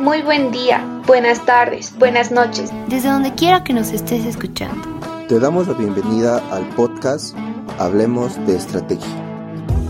[0.00, 2.70] Muy buen día, buenas tardes, buenas noches.
[2.86, 4.86] Desde donde quiera que nos estés escuchando.
[5.26, 7.36] Te damos la bienvenida al podcast
[7.80, 9.08] Hablemos de Estrategia.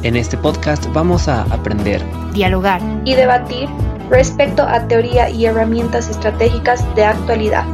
[0.02, 2.02] En este podcast vamos a aprender,
[2.32, 3.68] dialogar y debatir
[4.08, 7.66] respecto a teoría y herramientas estratégicas de actualidad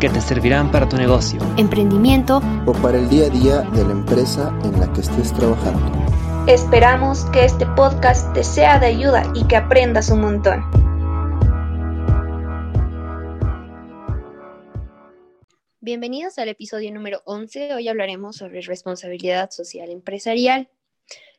[0.00, 3.92] que te servirán para tu negocio, emprendimiento o para el día a día de la
[3.92, 5.92] empresa en la que estés trabajando.
[6.48, 10.89] Esperamos que este podcast te sea de ayuda y que aprendas un montón.
[15.82, 17.72] Bienvenidos al episodio número 11.
[17.72, 20.68] Hoy hablaremos sobre responsabilidad social empresarial.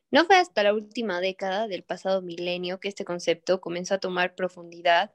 [0.09, 4.33] No fue hasta la última década del pasado milenio que este concepto comenzó a tomar
[4.33, 5.13] profundidad,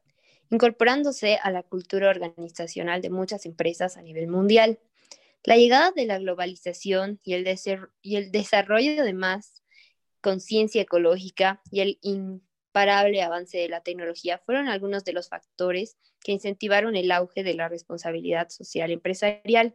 [0.48, 4.78] incorporándose a la cultura organizacional de muchas empresas a nivel mundial.
[5.42, 7.42] La llegada de la globalización y el,
[8.30, 9.64] desarrollo de más
[10.20, 11.98] conciencia ecológica y el
[12.76, 17.54] imparable avance de la tecnología fueron algunos de los factores que incentivaron el auge de
[17.54, 19.74] la responsabilidad social empresarial.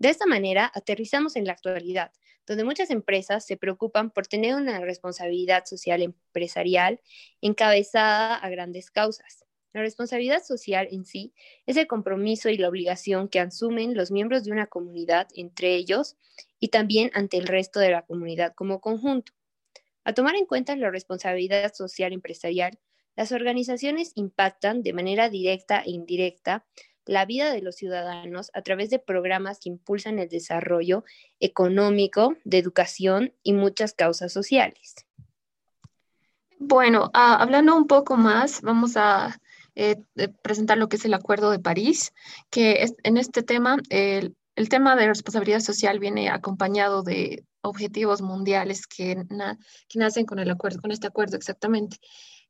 [0.00, 2.10] De esta manera, aterrizamos en la actualidad,
[2.44, 7.00] donde muchas empresas se preocupan por tener una responsabilidad social empresarial
[7.40, 9.44] encabezada a grandes causas.
[9.72, 11.34] La responsabilidad social en sí
[11.66, 16.16] es el compromiso y la obligación que asumen los miembros de una comunidad entre ellos
[16.58, 19.32] y también ante el resto de la comunidad como conjunto.
[20.04, 22.78] A tomar en cuenta la responsabilidad social empresarial,
[23.16, 26.64] las organizaciones impactan de manera directa e indirecta
[27.06, 31.04] la vida de los ciudadanos a través de programas que impulsan el desarrollo
[31.40, 34.94] económico, de educación y muchas causas sociales.
[36.58, 39.38] Bueno, ah, hablando un poco más, vamos a
[39.74, 39.96] eh,
[40.42, 42.14] presentar lo que es el Acuerdo de París,
[42.48, 43.76] que en este tema,
[44.56, 49.24] el, tema de responsabilidad social viene acompañado de objetivos mundiales que,
[49.94, 51.98] nacen con este acuerdo exactamente.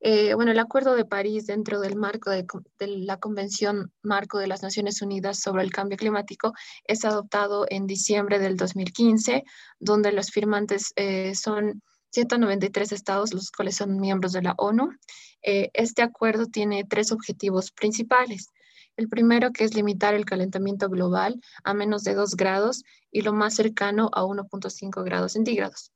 [0.06, 2.44] Eh, bueno, el Acuerdo de París dentro del marco de,
[2.78, 6.52] la Convención Marco de las Naciones Unidas sobre el Cambio Climático
[6.86, 9.44] es adoptado en diciembre del 2015,
[9.78, 14.90] donde los firmantes eh, son 193 estados, los cuales son miembros de la ONU.
[15.42, 18.50] Eh, este acuerdo tiene tres objetivos principales.
[18.96, 23.32] El primero que es limitar el calentamiento global a menos de 2 grados y lo
[23.32, 25.90] más cercano a 1.5 grados centígrados.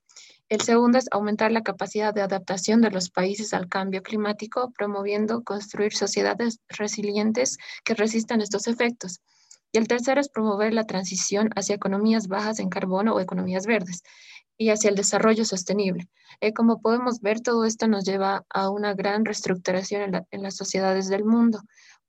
[0.48, 5.44] El segundo es aumentar la capacidad de adaptación de los países al cambio climático, promoviendo
[5.44, 9.20] construir sociedades resilientes que resistan estos efectos.
[9.70, 14.03] Y el tercero es promover la transición hacia economías bajas en carbono o economías verdes
[14.56, 16.08] y hacia el desarrollo sostenible.
[16.41, 20.56] Eh, como podemos ver, todo esto nos lleva a una gran reestructuración en, en las
[20.56, 21.60] sociedades del mundo,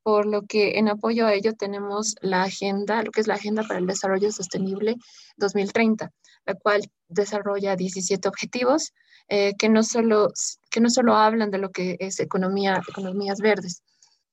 [0.04, 3.64] por lo que en apoyo a ello tenemos la agenda, lo que es la Agenda
[3.64, 4.96] para el Desarrollo Sostenible
[5.38, 6.12] 2030,
[6.46, 8.94] la cual desarrolla 17 objetivos
[9.28, 10.32] eh, que, no solo,
[10.72, 13.84] que no solo hablan de lo que es economía, economías verdes,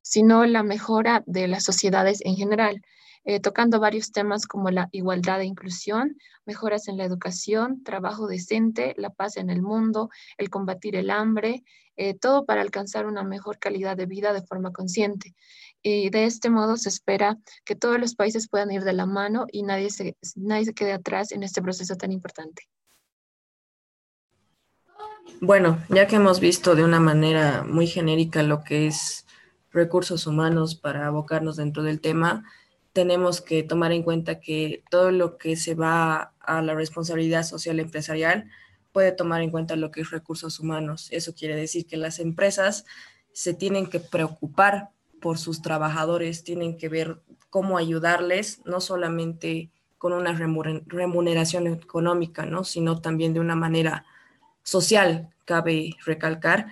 [0.03, 2.81] sino la mejora de las sociedades en general,
[3.28, 8.94] eh, tocando varios temas como la igualdad e inclusión, mejoras en la educación, trabajo decente,
[8.97, 11.65] la paz en el mundo, el combatir el hambre,
[11.97, 15.34] eh, todo para alcanzar una mejor calidad de vida de forma consciente.
[15.82, 19.47] Y de este modo se espera que todos los países puedan ir de la mano
[19.50, 22.62] y nadie se, nadie se quede atrás en este proceso tan importante.
[25.41, 29.26] Bueno, ya que hemos visto de una manera muy genérica lo que es
[29.72, 32.44] recursos humanos para abocarnos dentro del tema,
[32.97, 37.79] tenemos que tomar en cuenta que todo lo que se va a la responsabilidad social
[37.79, 38.51] empresarial
[38.91, 41.09] puede tomar en cuenta lo que es recursos humanos.
[41.11, 42.87] Eso quiere decir que las empresas
[43.34, 47.21] se tienen que preocupar por sus trabajadores, tienen que ver
[47.51, 49.69] cómo ayudarles, no solamente
[49.99, 52.65] con una remuneración económica, ¿no?
[52.65, 54.07] sino también de una manera
[54.63, 56.69] social, cabe recalcar.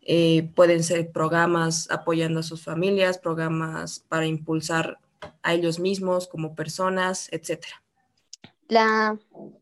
[0.00, 5.00] Eh, pueden ser programas apoyando a sus familias, programas para impulsar
[5.42, 7.82] a ellos mismos como personas, etcétera.
[8.68, 9.18] La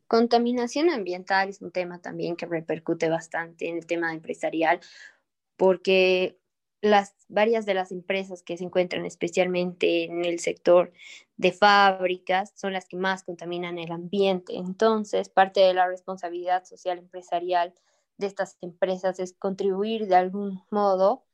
[0.06, 4.80] contaminación ambiental es un tema también que repercute bastante en el tema empresarial,
[5.56, 6.38] porque
[6.80, 10.92] las varias de las empresas que se encuentran especialmente en el sector
[11.36, 14.56] de fábricas son las que más contaminan el ambiente.
[14.56, 17.74] Entonces, parte de la responsabilidad social empresarial
[18.18, 21.24] de estas empresas es contribuir de algún modo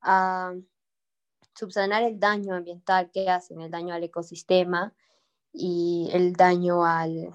[0.00, 0.54] a
[1.54, 4.94] subsanar el daño ambiental que hacen, el daño al ecosistema
[5.52, 7.30] y el daño al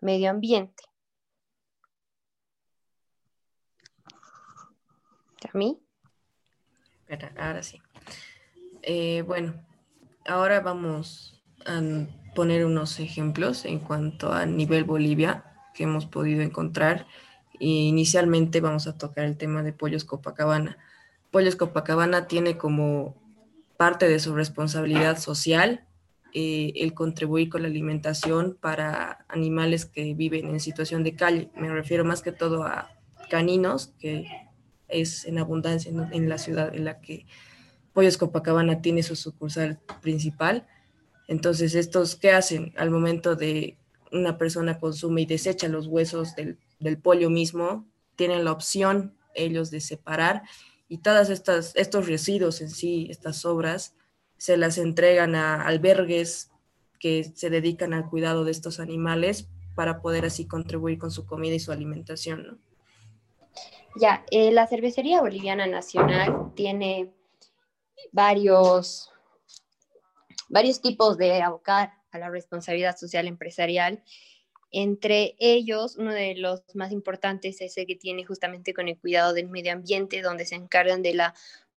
[0.00, 0.84] medio ambiente.
[5.52, 5.80] ¿A mí?
[7.36, 7.80] ahora sí.
[8.82, 9.54] Eh, bueno,
[10.26, 11.80] ahora vamos a
[12.34, 15.44] poner unos ejemplos en cuanto a nivel Bolivia
[15.74, 17.06] que hemos podido encontrar.
[17.60, 20.76] inicialmente vamos a tocar el tema de Pollos Copacabana
[21.34, 23.16] Pollos Copacabana tiene como
[23.76, 25.86] parte de su responsabilidad social
[26.36, 31.48] eh, el contribuir con la alimentación para animales que viven en situación de calle.
[31.54, 32.90] Me refiero más que todo a
[33.30, 34.26] caninos, que
[34.88, 37.26] es en abundancia en, la ciudad en la que
[37.92, 40.66] Pollos Copacabana tiene su sucursal principal.
[41.28, 43.78] Entonces, ¿estos qué hacen al momento de
[44.10, 47.86] una persona consume y desecha los huesos del, del pollo mismo?
[48.16, 50.42] Tienen la opción ellos de separar
[50.88, 53.94] y todas estas estos residuos en sí, estas sobras,
[54.36, 56.50] se las entregan a albergues
[56.98, 61.54] que se dedican al cuidado de estos animales para poder así contribuir con su comida
[61.54, 62.60] y su alimentación.
[63.96, 67.12] Ya, eh, la Cervecería Boliviana Nacional tiene
[68.10, 69.12] varios,
[70.48, 74.02] varios tipos de abocar a la responsabilidad social empresarial.
[74.76, 79.32] Entre ellos, uno de los más importantes es el que tiene justamente con el cuidado
[79.32, 81.32] del medio ambiente, donde se encargan de la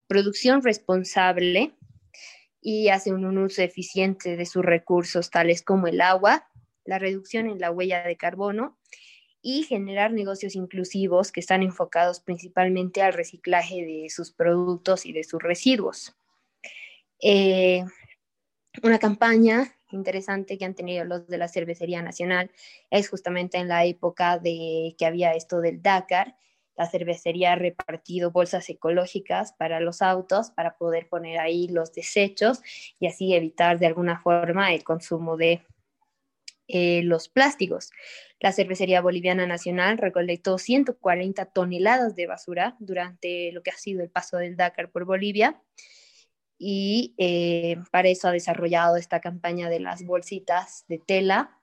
[0.08, 1.76] producción responsable
[2.60, 6.50] y hacen un uso eficiente de sus recursos, tales como el agua,
[6.86, 8.80] la reducción en la huella de carbono
[9.44, 15.24] y generar negocios inclusivos que están enfocados principalmente al reciclaje de sus productos y de
[15.24, 16.16] sus residuos.
[17.22, 17.84] Eh,
[18.82, 22.52] una campaña interesante que han tenido los de la Cervecería Nacional
[22.90, 26.36] es justamente en la época de que había esto del Dakar
[26.78, 32.62] la cervecería ha repartido bolsas ecológicas para los autos para poder poner ahí los desechos
[33.00, 35.64] y así evitar de alguna forma el consumo de
[36.68, 37.90] eh, los plásticos.
[38.40, 44.10] La Cervecería Boliviana Nacional recolectó 140 toneladas de basura durante lo que ha sido el
[44.10, 45.60] paso del Dakar por Bolivia
[46.58, 51.58] y eh, para eso ha desarrollado esta campaña de las bolsitas de tela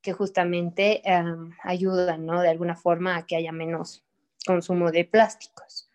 [0.00, 2.40] que justamente em, ayudan ¿no?
[2.40, 4.04] de alguna forma a que haya menos
[4.44, 5.88] consumo de plásticos.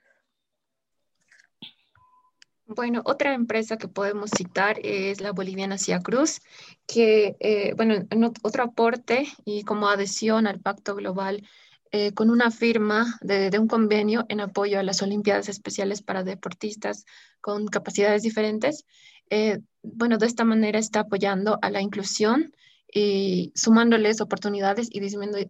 [2.66, 6.42] Bueno, otra empresa que podemos citar es la boliviana Cia Cruz,
[6.86, 11.48] que, eh, bueno, en otro aporte y como adhesión al Pacto Global,
[11.92, 17.06] eh, con una firma de, un convenio en apoyo a las Olimpiadas Especiales para Deportistas
[17.42, 18.86] con capacidades diferentes,
[19.30, 22.54] eh, bueno, de esta manera está apoyando a la inclusión
[22.94, 25.00] y sumándoles oportunidades y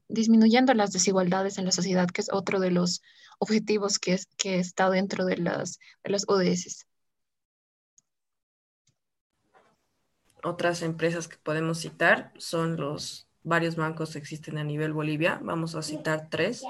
[0.07, 3.01] disminuyendo las desigualdades en la sociedad, que es otro de los
[3.40, 6.88] objetivos que, es, que está dentro de las, de las ODS.
[10.44, 15.40] Otras empresas que podemos citar son los varios bancos existen a nivel Bolivia.
[15.42, 16.64] Vamos a citar tres.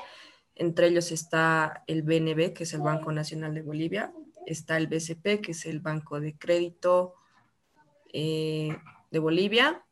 [0.56, 4.12] Entre ellos está el BNB, que es el Banco Nacional de Bolivia.
[4.46, 7.16] Está el BCP, que es el Banco de Crédito
[8.14, 8.76] eh,
[9.12, 9.84] de Bolivia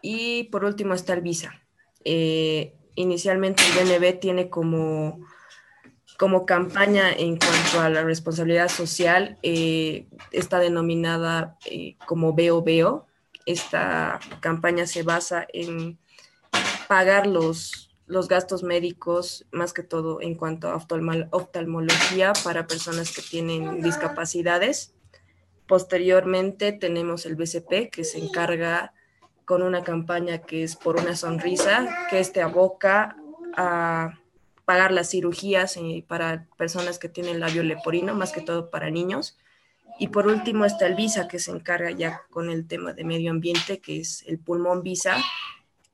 [0.00, 1.62] y por último está el Visa.
[2.04, 5.20] Eh, inicialmente el BNB tiene como,
[6.18, 11.56] como campaña en cuanto a la responsabilidad social, eh, está denominada
[12.06, 13.06] como Veo Veo.
[13.46, 15.98] Esta campaña se basa en
[16.88, 23.22] pagar los, los gastos médicos, más que todo en cuanto a oftalmología para personas que
[23.22, 24.94] tienen discapacidades.
[25.66, 28.92] Posteriormente tenemos el BCP, que se encarga
[29.44, 33.16] con una campaña que es por una sonrisa, que este aboca
[33.56, 34.18] a
[34.64, 39.36] pagar las cirugías eh, para personas que tienen labio leporino, más que todo para niños.
[39.98, 43.30] Y por último está el Visa, que se encarga ya con el tema de medio
[43.30, 45.16] ambiente, que es el pulmón Visa,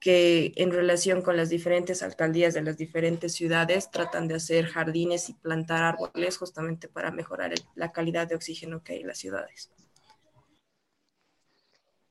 [0.01, 5.29] que en relación con las diferentes alcaldías de las diferentes ciudades tratan de hacer jardines
[5.29, 9.71] y plantar árboles justamente para mejorar la calidad de oxígeno que hay en las ciudades.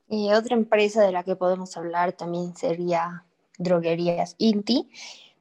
[0.08, 3.24] Eh, otra empresa de la que podemos hablar también sería
[3.58, 4.88] Droguerías Inti.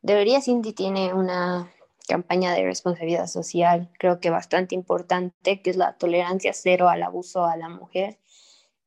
[0.01, 1.71] Droguerías Inti tiene una
[2.09, 7.45] campaña de responsabilidad social, creo que bastante importante, que es la tolerancia cero al abuso
[7.45, 8.19] a la mujer.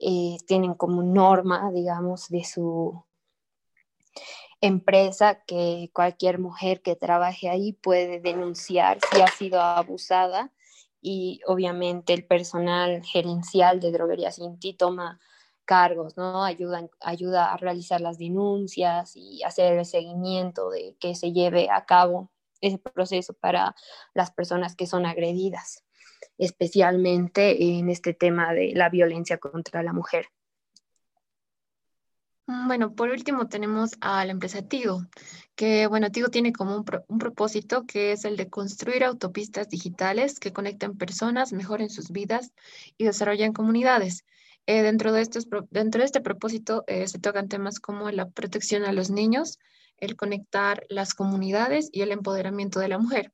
[0.01, 3.05] Eh, tienen como norma, digamos, de su
[4.61, 10.53] empresa que cualquier mujer que trabaje ahí puede denunciar si ha sido abusada
[11.01, 15.21] y obviamente el personal gerencial de Droguerías Inti toma
[15.65, 16.43] cargos, ¿no?
[16.45, 21.85] Ayudan, ayuda a realizar las denuncias y hacer el seguimiento de que se lleve a
[21.85, 22.32] cabo
[22.63, 23.75] ese proceso para
[24.15, 25.85] las personas que son agredidas,
[26.39, 30.29] especialmente en este tema de la violencia contra la mujer.
[32.47, 35.07] Mm, bueno, por último tenemos a la empresa Tigo,
[35.55, 40.53] que bueno, Tigo tiene como un, propósito que es el de construir autopistas digitales que
[40.53, 42.53] conecten personas, mejoren sus vidas
[42.99, 44.25] y desarrollen comunidades.
[44.67, 48.85] Eh, dentro, de estos, dentro de este propósito eh, se tocan temas como la protección
[48.85, 49.59] a los niños,
[50.03, 53.33] el conectar las comunidades y el empoderamiento de la mujer.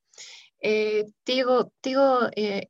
[0.61, 2.69] Eh, Tigo, Tigo eh,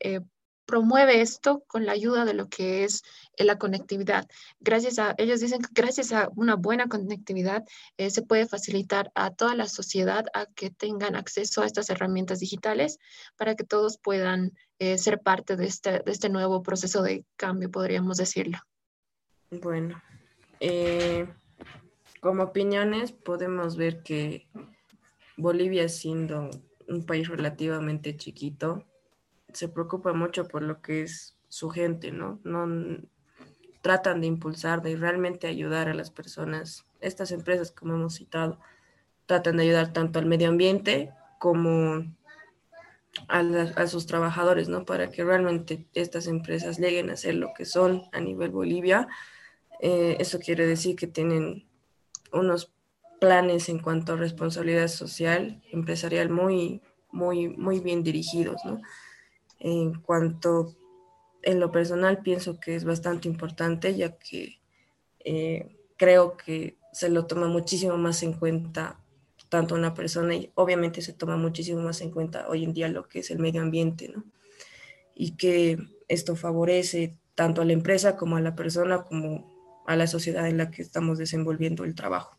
[0.00, 0.20] eh,
[0.66, 3.02] promueve esto con la ayuda de lo que es
[3.38, 4.26] la conectividad.
[4.58, 7.62] Gracias a, ellos dicen que gracias a una buena conectividad
[7.96, 12.98] se puede facilitar a toda la sociedad a que tengan acceso a estas herramientas digitales
[13.36, 14.52] para que todos puedan
[14.96, 18.58] ser parte de este, de este nuevo proceso de cambio, podríamos decirlo.
[19.50, 20.00] Bueno,
[22.22, 24.46] como opiniones podemos ver que
[25.36, 26.50] Bolivia siendo
[26.86, 28.84] un país relativamente chiquito,
[29.52, 32.38] se preocupa mucho por lo que es su gente, ¿no?
[32.44, 32.68] No
[33.80, 36.86] tratan de impulsar, de realmente ayudar a las personas.
[37.00, 38.60] Estas empresas, como hemos citado,
[39.26, 41.10] tratan de ayudar tanto al medio ambiente
[41.40, 42.04] como
[43.26, 44.84] a, sus trabajadores, ¿no?
[44.84, 49.08] Para que realmente estas empresas lleguen a ser lo que son a nivel Bolivia.
[49.80, 51.66] Eh, eso quiere decir que tienen
[52.32, 52.72] unos
[53.20, 58.80] planes en cuanto a responsabilidad social empresarial muy, muy, muy bien dirigidos, ¿no?
[59.60, 60.74] En cuanto,
[61.42, 64.58] en lo personal, pienso que es bastante importante, ya que
[65.24, 68.98] eh, creo que se lo toma muchísimo más en cuenta
[69.48, 73.06] tanto una persona y obviamente se toma muchísimo más en cuenta hoy en día lo
[73.06, 74.24] que es el medio ambiente, ¿no?
[75.14, 79.51] Y que esto favorece tanto a la empresa como a la persona como
[79.86, 82.36] a la sociedad en la que estamos desenvolviendo el trabajo.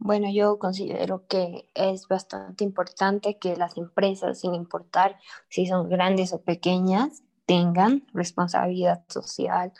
[0.00, 5.18] Bueno, yo considero que es bastante importante que las empresas, sin importar
[5.48, 9.72] si son grandes o pequeñas, tengan responsabilidad social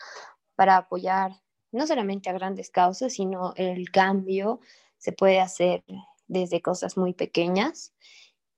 [0.57, 1.33] para apoyar
[1.71, 4.61] no solamente a grandes causas, sino el cambio
[4.97, 5.85] se puede hacer
[6.27, 7.95] desde cosas muy pequeñas.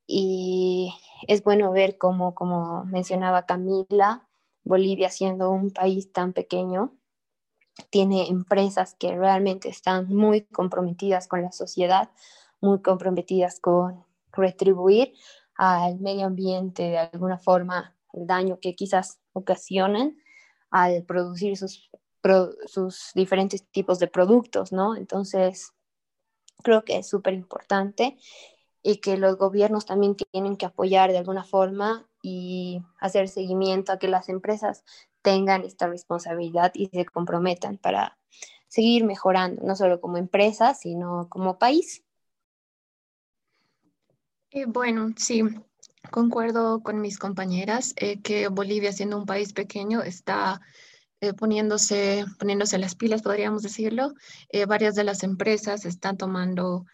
[0.06, 0.94] Y
[1.28, 4.28] es bueno ver cómo, como mencionaba Camila,
[4.64, 6.96] Bolivia siendo un país tan pequeño,
[7.88, 12.10] tiene empresas que realmente están muy comprometidas con la sociedad,
[12.60, 15.14] muy comprometidas con retribuir
[15.56, 20.16] al medio ambiente de alguna forma el daño que quizás ocasionan
[20.70, 21.90] al producir sus,
[22.66, 24.96] sus diferentes tipos de productos, ¿no?
[24.96, 25.72] Entonces,
[26.62, 28.16] creo que es súper importante
[28.82, 33.98] y que los gobiernos también tienen que apoyar de alguna forma y hacer seguimiento a
[33.98, 34.84] que las empresas
[35.22, 38.18] tengan esta responsabilidad y se comprometan para
[38.68, 42.04] seguir mejorando, no solo como empresa, sino como país.
[44.52, 45.42] Eh, bueno, sí,
[46.10, 50.60] concuerdo con mis compañeras eh, que Bolivia, siendo un país pequeño, está
[51.20, 54.14] eh, poniéndose, poniéndose las pilas, podríamos decirlo.
[54.66, 56.86] varias de las empresas están tomando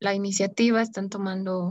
[0.00, 1.70] la iniciativa, están tomando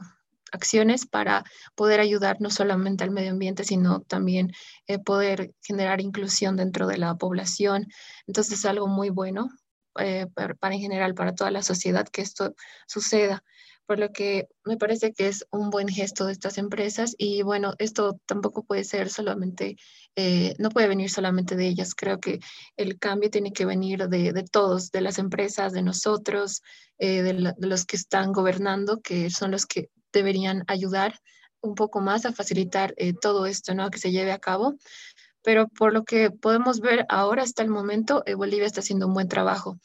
[0.55, 1.43] acciones para
[1.75, 4.51] poder ayudar no solamente al medio ambiente, sino también
[4.87, 7.87] eh, poder generar inclusión dentro de la población.
[8.27, 9.49] Entonces es algo muy bueno
[9.99, 12.53] eh, para, en general, para toda la sociedad que esto
[12.87, 13.43] suceda
[13.85, 17.75] por lo que me parece que es un buen gesto de estas empresas y bueno,
[17.77, 19.77] esto tampoco puede ser solamente,
[20.15, 22.39] eh, no puede venir solamente de ellas, creo que
[22.77, 26.61] el cambio tiene que venir de, de todos, de las empresas, de nosotros,
[26.97, 31.19] de, de, los que están gobernando, que son los que deberían ayudar
[31.61, 33.83] un poco más a facilitar eh, todo esto, ¿no?
[33.83, 34.75] A que se lleve a cabo.
[35.43, 39.13] Pero por lo que podemos ver ahora hasta el momento, eh, Bolivia está haciendo un
[39.13, 39.77] buen trabajo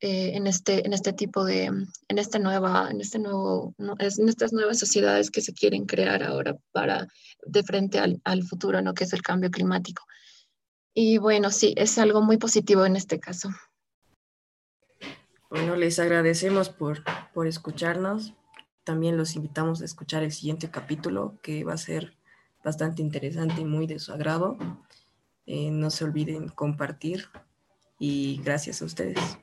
[0.00, 4.52] eh, en, este, en este tipo de, en esta nueva, en este nuevo, en estas
[4.52, 7.08] nuevas sociedades que se quieren crear ahora para,
[7.44, 8.94] de frente al, al futuro, ¿no?
[8.94, 10.04] Que es el cambio climático.
[10.94, 13.48] Y bueno, sí, es algo muy positivo en este caso.
[15.50, 17.02] Bueno, les agradecemos por,
[17.34, 18.34] por escucharnos,
[18.84, 22.16] también los invitamos a escuchar el siguiente capítulo que va a ser
[22.64, 24.56] bastante interesante y muy de su agrado.
[25.46, 27.28] Eh, no se olviden compartir
[27.98, 29.38] y gracias a ustedes.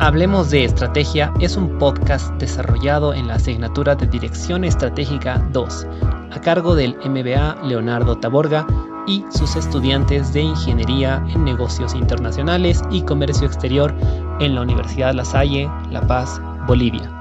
[0.00, 5.86] Hablemos de Estrategia es un podcast desarrollado en la asignatura de Dirección Estratégica 2,
[6.30, 8.66] a cargo del MBA Leonardo Taborga
[9.06, 13.94] y sus estudiantes de Ingeniería en Negocios Internacionales y Comercio Exterior
[14.40, 17.13] en la Universidad La Salle, La Paz, Bolivia.